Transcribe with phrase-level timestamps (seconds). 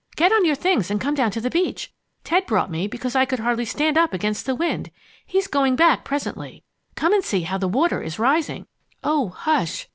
[0.15, 1.93] Get on your things and come down to the beach.
[2.23, 4.89] Ted brought me, because I could hardly stand up against the wind.
[5.27, 6.63] He's going back presently.
[6.95, 8.65] Come and see how the water is rising!"
[9.03, 9.87] "Oh, hush!"